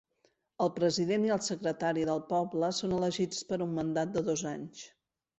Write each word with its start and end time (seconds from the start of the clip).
El 0.63 0.69
president 0.77 1.25
i 1.25 1.33
el 1.33 1.41
secretari 1.47 2.05
del 2.09 2.23
poble 2.31 2.69
són 2.77 2.95
elegits 3.01 3.43
per 3.51 3.59
a 3.59 3.65
un 3.67 3.75
mandat 3.81 4.15
de 4.17 4.25
dos 4.31 4.45
anys. 4.53 4.83